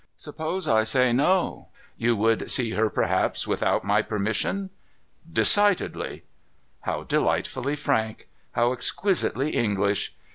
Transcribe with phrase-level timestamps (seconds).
[0.17, 1.67] Suppose I say, No?
[1.95, 4.71] you would see her perhaps without my permission?''
[5.41, 6.23] Decidedly!''
[6.87, 8.27] How delightfully frank!
[8.53, 10.15] How exquisitely English